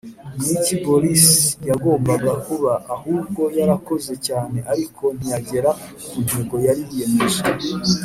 Ni 0.43 0.49
iki 0.57 0.75
Boris 0.85 1.25
yagombaga 1.69 2.31
kuba 2.45 2.73
ahubwo 2.95 3.41
yarakoze 3.57 4.13
cyane 4.27 4.57
ariko 4.71 5.03
ntiyagera 5.17 5.69
ku 6.07 6.15
ntego 6.25 6.55
yari 6.67 6.81
yiyemeje. 6.93 7.41